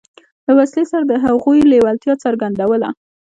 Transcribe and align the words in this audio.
له 0.47 0.51
وسلې 0.59 0.83
سره 0.91 1.03
د 1.07 1.13
هغوی 1.25 1.59
لېوالتیا 1.71 2.13
څرګندوله. 2.25 2.89